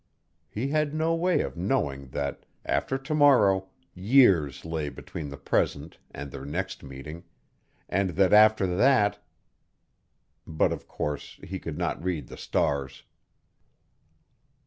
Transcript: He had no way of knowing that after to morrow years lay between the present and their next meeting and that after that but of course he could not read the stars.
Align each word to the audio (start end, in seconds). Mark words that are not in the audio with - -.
He 0.49 0.69
had 0.69 0.95
no 0.95 1.13
way 1.13 1.41
of 1.41 1.55
knowing 1.55 2.07
that 2.07 2.47
after 2.65 2.97
to 2.97 3.13
morrow 3.13 3.69
years 3.93 4.65
lay 4.65 4.89
between 4.89 5.29
the 5.29 5.37
present 5.37 5.99
and 6.09 6.31
their 6.31 6.43
next 6.43 6.81
meeting 6.81 7.23
and 7.87 8.09
that 8.17 8.33
after 8.33 8.65
that 8.77 9.23
but 10.47 10.71
of 10.73 10.87
course 10.87 11.39
he 11.43 11.59
could 11.59 11.77
not 11.77 12.03
read 12.03 12.29
the 12.29 12.37
stars. 12.37 13.03